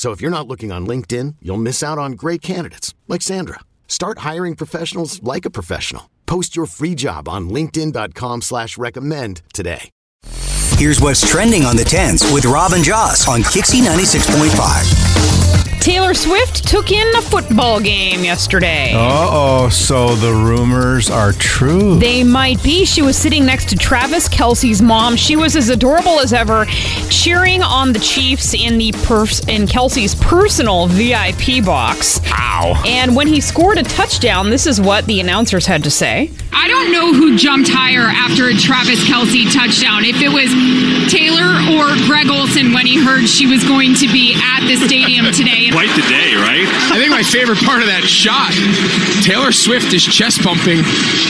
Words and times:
So 0.00 0.12
if 0.12 0.22
you're 0.22 0.30
not 0.30 0.48
looking 0.48 0.72
on 0.72 0.86
LinkedIn, 0.86 1.36
you'll 1.42 1.58
miss 1.58 1.82
out 1.82 1.98
on 1.98 2.12
great 2.12 2.40
candidates 2.40 2.94
like 3.06 3.20
Sandra. 3.20 3.60
Start 3.86 4.20
hiring 4.20 4.56
professionals 4.56 5.22
like 5.22 5.44
a 5.44 5.50
professional. 5.50 6.08
Post 6.24 6.56
your 6.56 6.64
free 6.64 6.94
job 6.94 7.28
on 7.28 7.50
LinkedIn.com 7.50 8.40
slash 8.40 8.78
recommend 8.78 9.42
today. 9.52 9.90
Here's 10.78 11.02
what's 11.02 11.20
trending 11.30 11.66
on 11.66 11.76
the 11.76 11.82
10s 11.82 12.32
with 12.32 12.46
Rob 12.46 12.72
and 12.72 12.82
Joss 12.82 13.28
on 13.28 13.40
KyXy 13.40 13.82
96.5. 13.82 15.79
Taylor 15.80 16.12
Swift 16.12 16.68
took 16.68 16.92
in 16.92 17.08
a 17.16 17.22
football 17.22 17.80
game 17.80 18.22
yesterday. 18.22 18.92
Uh 18.94 19.28
oh, 19.30 19.68
so 19.70 20.14
the 20.16 20.30
rumors 20.32 21.08
are 21.08 21.32
true. 21.32 21.98
They 21.98 22.22
might 22.22 22.62
be. 22.62 22.84
She 22.84 23.00
was 23.00 23.16
sitting 23.16 23.46
next 23.46 23.70
to 23.70 23.76
Travis 23.76 24.28
Kelce's 24.28 24.82
mom. 24.82 25.16
She 25.16 25.36
was 25.36 25.56
as 25.56 25.70
adorable 25.70 26.20
as 26.20 26.34
ever, 26.34 26.66
cheering 27.08 27.62
on 27.62 27.94
the 27.94 27.98
Chiefs 27.98 28.52
in 28.52 28.76
the 28.76 28.92
pers- 29.04 29.40
in 29.48 29.62
Kelce's 29.66 30.14
personal 30.14 30.86
VIP 30.86 31.64
box. 31.64 32.20
Ow. 32.26 32.82
And 32.86 33.16
when 33.16 33.26
he 33.26 33.40
scored 33.40 33.78
a 33.78 33.82
touchdown, 33.82 34.50
this 34.50 34.66
is 34.66 34.80
what 34.82 35.06
the 35.06 35.18
announcers 35.20 35.64
had 35.64 35.82
to 35.84 35.90
say. 35.90 36.30
I 36.52 36.68
don't 36.68 36.92
know 36.92 37.14
who 37.14 37.38
jumped 37.38 37.70
higher 37.70 38.02
after 38.06 38.48
a 38.48 38.54
Travis 38.54 39.02
Kelce 39.08 39.50
touchdown. 39.54 40.04
If 40.04 40.20
it 40.20 40.28
was 40.28 40.50
Taylor 41.10 41.56
or 41.72 41.96
Greg 42.06 42.28
Olsen 42.28 42.72
when 42.74 42.84
he 42.86 43.02
heard 43.02 43.26
she 43.26 43.46
was 43.46 43.64
going 43.64 43.94
to 43.94 44.06
be 44.12 44.34
at 44.36 44.60
the 44.68 44.76
stadium 44.76 45.24
today. 45.32 45.69
Quite 45.70 45.94
the 45.94 46.02
day, 46.08 46.34
right? 46.34 46.66
I 46.90 46.98
think 46.98 47.10
my 47.10 47.22
favorite 47.22 47.58
part 47.62 47.80
of 47.80 47.86
that 47.86 48.02
shot, 48.02 48.50
Taylor 49.22 49.52
Swift 49.52 49.94
is 49.94 50.02
chest 50.02 50.42
pumping 50.42 50.82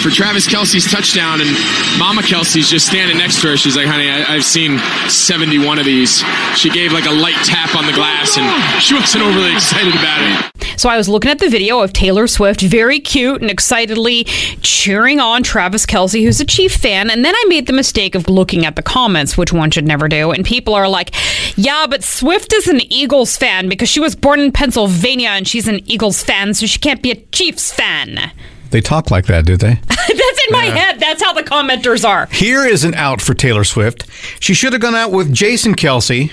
for 0.00 0.08
Travis 0.08 0.46
Kelce's 0.48 0.90
touchdown, 0.90 1.40
and 1.40 1.50
Mama 1.98 2.22
Kelce's 2.22 2.70
just 2.70 2.86
standing 2.88 3.18
next 3.18 3.40
to 3.42 3.48
her. 3.50 3.56
She's 3.56 3.76
like, 3.76 3.86
honey, 3.86 4.08
I, 4.08 4.34
I've 4.34 4.44
seen 4.44 4.78
71 5.08 5.78
of 5.78 5.84
these. 5.84 6.24
She 6.56 6.70
gave 6.70 6.92
like 6.92 7.06
a 7.06 7.12
light 7.12 7.36
tap 7.44 7.76
on 7.76 7.84
the 7.86 7.92
glass, 7.92 8.38
and 8.38 8.48
she 8.82 8.94
wasn't 8.94 9.24
overly 9.24 9.52
excited 9.58 9.92
about 9.92 10.20
it. 10.24 10.61
So 10.76 10.88
I 10.88 10.96
was 10.96 11.08
looking 11.08 11.30
at 11.30 11.38
the 11.38 11.48
video 11.48 11.80
of 11.80 11.92
Taylor 11.92 12.26
Swift, 12.26 12.60
very 12.60 12.98
cute 13.00 13.40
and 13.42 13.50
excitedly 13.50 14.24
cheering 14.62 15.20
on 15.20 15.42
Travis 15.42 15.86
Kelce, 15.86 16.22
who's 16.24 16.40
a 16.40 16.44
Chief 16.44 16.74
fan. 16.74 17.10
And 17.10 17.24
then 17.24 17.34
I 17.34 17.44
made 17.48 17.66
the 17.66 17.72
mistake 17.72 18.14
of 18.14 18.28
looking 18.28 18.64
at 18.66 18.76
the 18.76 18.82
comments, 18.82 19.36
which 19.36 19.52
one 19.52 19.70
should 19.70 19.86
never 19.86 20.08
do. 20.08 20.30
And 20.30 20.44
people 20.44 20.74
are 20.74 20.88
like, 20.88 21.10
yeah, 21.56 21.86
but 21.88 22.02
Swift 22.02 22.52
is 22.52 22.68
an 22.68 22.80
Eagles 22.92 23.36
fan 23.36 23.68
because 23.68 23.88
she 23.88 24.00
was 24.00 24.14
born 24.14 24.40
in 24.40 24.52
Pennsylvania 24.52 25.28
and 25.30 25.46
she's 25.46 25.68
an 25.68 25.80
Eagles 25.88 26.22
fan, 26.22 26.54
so 26.54 26.66
she 26.66 26.78
can't 26.78 27.02
be 27.02 27.10
a 27.10 27.16
Chiefs 27.32 27.72
fan. 27.72 28.32
They 28.70 28.80
talk 28.80 29.10
like 29.10 29.26
that, 29.26 29.44
do 29.44 29.56
they? 29.56 29.74
That's 29.86 30.46
in 30.46 30.52
my 30.52 30.64
head. 30.64 30.98
That's 30.98 31.22
how 31.22 31.34
the 31.34 31.42
commenters 31.42 32.08
are. 32.08 32.26
Here 32.26 32.66
is 32.66 32.84
an 32.84 32.94
out 32.94 33.20
for 33.20 33.34
Taylor 33.34 33.64
Swift. 33.64 34.06
She 34.40 34.54
should 34.54 34.72
have 34.72 34.80
gone 34.80 34.94
out 34.94 35.12
with 35.12 35.32
Jason 35.32 35.74
Kelce, 35.74 36.32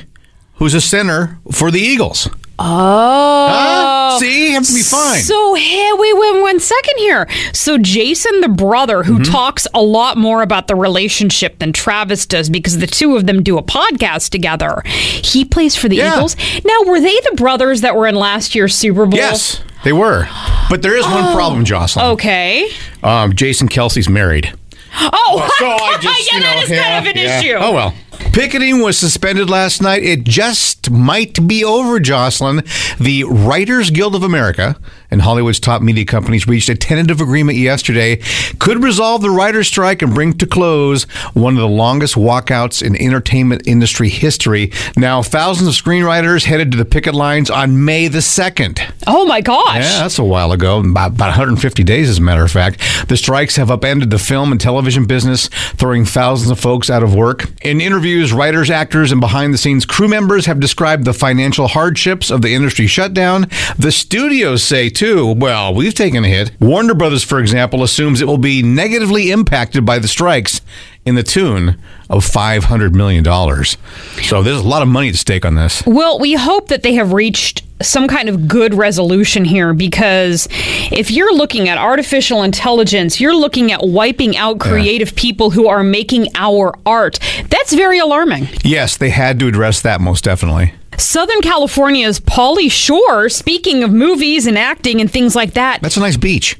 who's 0.55 0.73
a 0.73 0.79
center 0.81 1.37
for 1.51 1.69
the 1.69 1.81
Eagles. 1.81 2.29
Oh. 2.61 3.47
Huh? 3.49 4.19
See, 4.19 4.51
have 4.51 4.65
to 4.65 4.73
be 4.73 4.81
fine. 4.81 5.21
So 5.21 5.53
hey, 5.53 5.89
wait, 5.93 6.13
wait, 6.17 6.41
one 6.41 6.59
second 6.59 6.97
here. 6.97 7.27
So 7.53 7.77
Jason, 7.77 8.41
the 8.41 8.49
brother, 8.49 9.03
who 9.03 9.19
Mm-hmm. 9.19 9.31
talks 9.31 9.67
a 9.73 9.81
lot 9.81 10.17
more 10.17 10.41
about 10.41 10.67
the 10.67 10.75
relationship 10.75 11.59
than 11.59 11.71
Travis 11.73 12.25
does, 12.25 12.49
because 12.49 12.77
the 12.79 12.87
two 12.87 13.15
of 13.15 13.25
them 13.27 13.43
do 13.43 13.57
a 13.57 13.63
podcast 13.63 14.29
together. 14.29 14.81
He 14.85 15.43
plays 15.45 15.75
for 15.75 15.87
the 15.89 15.97
Yeah. 15.97 16.15
Eagles. 16.15 16.35
Now, 16.65 16.81
were 16.85 16.99
they 16.99 17.15
the 17.29 17.33
brothers 17.35 17.81
that 17.81 17.95
were 17.95 18.07
in 18.07 18.15
last 18.15 18.55
year's 18.55 18.75
Super 18.75 19.05
Bowl? 19.05 19.17
yes, 19.19 19.61
they 19.83 19.93
were. 19.93 20.27
But 20.69 20.81
there 20.81 20.95
is 20.97 21.05
one 21.05 21.33
problem, 21.33 21.65
Jocelyn. 21.65 22.05
Okay. 22.07 22.69
Um, 23.03 23.33
Jason 23.35 23.67
Kelce's 23.69 24.09
married. 24.09 24.53
Oh, 24.99 25.49
So 25.59 25.65
I 25.69 25.97
just, 26.01 26.31
yeah, 26.31 26.37
you 26.39 26.43
know, 26.43 26.61
is 26.63 26.69
yeah, 26.69 26.83
kind 26.83 27.07
of 27.07 27.15
an 27.15 27.21
yeah. 27.21 27.39
issue. 27.39 27.55
Oh 27.57 27.73
well. 27.73 27.93
Picketing 28.31 28.81
was 28.81 28.97
suspended 28.97 29.49
last 29.49 29.81
night. 29.81 30.03
It 30.03 30.23
just 30.23 30.91
might 30.91 31.47
be 31.47 31.63
over, 31.63 31.99
Jocelyn. 31.99 32.61
The 32.99 33.23
Writers 33.25 33.89
Guild 33.89 34.15
of 34.15 34.23
America 34.23 34.77
and 35.11 35.21
Hollywood's 35.21 35.59
top 35.59 35.81
media 35.81 36.05
companies 36.05 36.47
reached 36.47 36.69
a 36.69 36.75
tentative 36.75 37.21
agreement 37.21 37.57
yesterday. 37.57 38.21
Could 38.59 38.83
resolve 38.83 39.21
the 39.21 39.29
writer's 39.29 39.67
strike 39.67 40.01
and 40.01 40.13
bring 40.13 40.33
to 40.37 40.45
close 40.45 41.03
one 41.33 41.53
of 41.53 41.59
the 41.59 41.67
longest 41.67 42.15
walkouts 42.15 42.83
in 42.83 42.95
entertainment 42.95 43.63
industry 43.65 44.09
history. 44.09 44.71
Now, 44.95 45.21
thousands 45.21 45.69
of 45.69 45.73
screenwriters 45.83 46.45
headed 46.45 46.71
to 46.71 46.77
the 46.77 46.85
picket 46.85 47.15
lines 47.15 47.49
on 47.49 47.85
May 47.85 48.07
the 48.07 48.19
2nd. 48.19 48.81
Oh 49.07 49.25
my 49.25 49.41
gosh. 49.41 49.77
Yeah, 49.77 50.01
that's 50.01 50.19
a 50.19 50.23
while 50.23 50.51
ago, 50.51 50.79
about, 50.79 51.11
about 51.11 51.29
150 51.29 51.83
days, 51.83 52.09
as 52.09 52.19
a 52.19 52.21
matter 52.21 52.43
of 52.43 52.51
fact. 52.51 52.81
The 53.07 53.17
strikes 53.17 53.55
have 53.55 53.71
upended 53.71 54.09
the 54.09 54.19
film 54.19 54.51
and 54.51 54.61
television 54.61 55.05
business, 55.05 55.47
throwing 55.47 56.05
thousands 56.05 56.51
of 56.51 56.59
folks 56.59 56.89
out 56.89 57.03
of 57.03 57.15
work. 57.15 57.49
In 57.61 57.81
interviews, 57.81 58.31
writers, 58.31 58.69
actors, 58.69 59.11
and 59.11 59.21
behind 59.21 59.53
the 59.53 59.57
scenes 59.57 59.85
crew 59.85 60.07
members 60.07 60.45
have 60.45 60.59
described 60.59 61.05
the 61.05 61.13
financial 61.13 61.67
hardships 61.67 62.29
of 62.29 62.41
the 62.41 62.53
industry 62.53 62.87
shutdown. 62.87 63.47
The 63.77 63.91
studios 63.91 64.63
say, 64.63 64.89
too, 64.99 65.33
well, 65.37 65.73
we've 65.73 65.93
taken 65.93 66.25
a 66.25 66.27
hit. 66.27 66.51
Warner 66.59 66.93
Brothers, 66.93 67.23
for 67.23 67.39
example, 67.39 67.83
assumes 67.83 68.19
it 68.19 68.25
will 68.25 68.37
be 68.37 68.61
negatively 68.61 69.31
impacted 69.31 69.85
by 69.85 69.97
the 69.97 70.09
strikes 70.09 70.59
in 71.05 71.15
the 71.15 71.23
tune 71.23 71.81
of 72.09 72.25
$500 72.25 72.91
million. 72.93 73.23
So 73.23 74.43
there's 74.43 74.59
a 74.59 74.67
lot 74.67 74.81
of 74.81 74.89
money 74.89 75.07
at 75.07 75.15
stake 75.15 75.45
on 75.45 75.55
this. 75.55 75.85
Well, 75.85 76.19
we 76.19 76.33
hope 76.33 76.67
that 76.67 76.83
they 76.83 76.95
have 76.95 77.13
reached 77.13 77.63
some 77.81 78.09
kind 78.09 78.27
of 78.27 78.49
good 78.49 78.73
resolution 78.73 79.45
here 79.45 79.73
because 79.73 80.49
if 80.91 81.11
you're 81.11 81.33
looking 81.33 81.69
at 81.69 81.77
artificial 81.77 82.43
intelligence, 82.43 83.21
you're 83.21 83.35
looking 83.35 83.71
at 83.71 83.79
wiping 83.81 84.35
out 84.35 84.59
creative 84.59 85.15
people 85.15 85.51
who 85.51 85.69
are 85.69 85.81
making 85.81 86.27
our 86.35 86.77
art. 86.85 87.19
That's 87.47 87.73
very 87.73 87.99
alarming. 87.99 88.49
Yes, 88.65 88.97
they 88.97 89.11
had 89.11 89.39
to 89.39 89.47
address 89.47 89.81
that 89.81 90.01
most 90.01 90.25
definitely. 90.25 90.73
Southern 90.99 91.41
California's 91.41 92.19
Pauly 92.19 92.71
Shore, 92.71 93.29
speaking 93.29 93.83
of 93.83 93.91
movies 93.91 94.45
and 94.45 94.57
acting 94.57 95.01
and 95.01 95.09
things 95.09 95.35
like 95.35 95.53
that. 95.53 95.81
That's 95.81 95.97
a 95.97 96.01
nice 96.01 96.17
beach. 96.17 96.57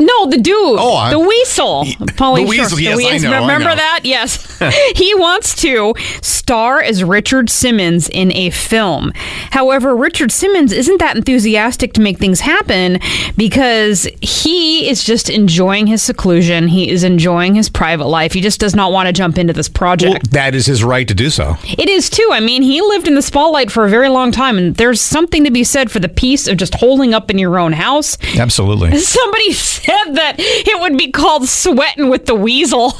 No, 0.00 0.26
the 0.26 0.38
dude. 0.38 0.54
Oh, 0.56 0.96
I- 0.96 1.10
the 1.10 1.18
weasel. 1.18 1.84
Pauly 2.16 2.42
the 2.42 2.48
weasel, 2.48 2.80
yes, 2.80 2.98
I 2.98 3.18
know, 3.28 3.36
I 3.36 3.40
Remember 3.40 3.70
know. 3.70 3.76
that? 3.76 4.00
Yes. 4.04 4.58
he 4.96 5.14
wants 5.14 5.54
to 5.62 5.94
star 6.20 6.80
as 6.80 7.04
Richard 7.04 7.48
Simmons 7.48 8.08
in 8.08 8.32
a 8.32 8.50
film. 8.50 9.12
However, 9.50 9.94
Richard 9.96 10.32
Simmons 10.32 10.72
isn't 10.72 10.98
that 10.98 11.16
enthusiastic 11.16 11.92
to 11.94 12.00
make 12.00 12.18
things 12.18 12.40
happen 12.40 12.98
because 13.36 14.08
he 14.20 14.88
is 14.88 15.04
just 15.04 15.30
enjoying 15.30 15.86
his 15.86 16.02
seclusion. 16.02 16.68
He 16.68 16.90
is 16.90 17.04
enjoying 17.04 17.54
his 17.54 17.68
private 17.68 18.06
life. 18.06 18.32
He 18.32 18.40
just 18.40 18.60
does 18.60 18.74
not 18.74 18.92
want 18.92 19.06
to 19.06 19.12
jump 19.12 19.38
into 19.38 19.52
this 19.52 19.68
project. 19.68 20.12
Well, 20.12 20.20
that 20.30 20.54
is 20.54 20.66
his 20.66 20.82
right 20.84 21.06
to 21.08 21.14
do 21.14 21.30
so. 21.30 21.56
It 21.64 21.88
is 21.88 22.10
too. 22.10 22.28
I 22.32 22.40
mean, 22.40 22.62
he 22.62 22.80
lived 22.82 23.06
in 23.08 23.14
the 23.14 23.22
spotlight 23.22 23.70
for 23.70 23.84
a 23.84 23.88
very 23.90 24.08
long 24.08 24.32
time, 24.32 24.58
and 24.58 24.74
there's 24.74 25.00
something 25.00 25.44
to 25.44 25.50
be 25.50 25.64
said 25.64 25.90
for 25.90 25.98
the 26.00 26.08
peace 26.08 26.46
of 26.48 26.56
just 26.56 26.74
holding 26.74 27.14
up 27.14 27.30
in 27.30 27.38
your 27.38 27.58
own 27.58 27.72
house. 27.72 28.18
Absolutely. 28.36 28.96
Somebody 28.98 29.52
said 29.84 30.04
that 30.14 30.36
it 30.38 30.80
would 30.80 30.96
be 30.98 31.10
called 31.10 31.48
sweating 31.48 32.08
with 32.08 32.26
the 32.26 32.34
weasel. 32.34 32.92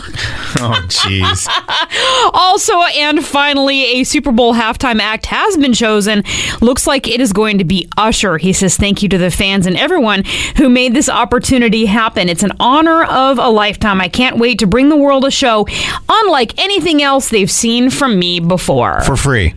Oh, 0.61 0.81
jeez. 0.89 1.49
Also, 2.33 2.81
and 2.83 3.25
finally, 3.25 4.01
a 4.01 4.05
Super 4.05 4.33
Bowl 4.33 4.55
halftime 4.55 5.01
act 5.01 5.27
has 5.27 5.57
been 5.57 5.73
chosen. 5.73 6.23
Looks 6.61 6.87
like 6.87 7.07
it 7.09 7.21
is 7.21 7.33
going 7.33 7.59
to 7.59 7.65
be 7.65 7.89
Usher. 7.97 8.39
He 8.39 8.53
says 8.53 8.77
thank 8.77 9.03
you 9.03 9.09
to 9.11 9.19
the 9.19 9.31
fans 9.31 9.67
and 9.67 9.77
everyone 9.77 10.25
who 10.57 10.69
made 10.69 10.95
this 10.95 11.09
opportunity 11.09 11.87
happen. 11.87 12.29
It's 12.29 12.43
an 12.43 12.53
honor 12.61 13.05
of 13.05 13.39
a 13.39 13.49
lifetime. 13.49 14.01
I 14.01 14.09
can't 14.09 14.39
wait 14.39 14.59
to 14.61 14.67
bring 14.67 14.89
the 14.89 14.97
world 14.97 15.25
a 15.25 15.31
show 15.31 15.67
unlike 16.09 16.59
anything 16.59 17.03
else 17.03 17.29
they've 17.29 17.51
seen 17.51 17.91
from 17.91 18.19
me 18.19 18.41
before. 18.41 19.01
For 19.03 19.17
free. 19.17 19.55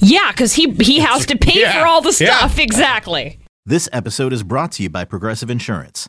yeah, 0.00 0.30
because 0.30 0.54
he 0.54 0.70
he 0.72 1.00
has 1.00 1.26
to 1.26 1.36
pay 1.38 1.60
Yeah, 1.60 1.72
for 1.80 1.86
all 1.86 2.00
the 2.00 2.16
yeah. 2.20 2.36
stuff. 2.38 2.58
Exactly. 2.58 3.38
This 3.66 3.88
episode 3.92 4.32
is 4.32 4.42
brought 4.42 4.72
to 4.72 4.82
you 4.82 4.90
by 4.90 5.04
Progressive 5.04 5.50
Insurance. 5.50 6.08